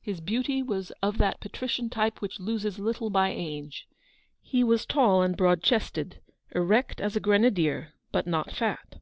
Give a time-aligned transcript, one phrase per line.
[0.00, 3.86] His beauty was of that patrician type which loses little by age.
[4.42, 6.20] He was tall and broad chested,
[6.52, 9.00] erect as a Grenadier, but not fat.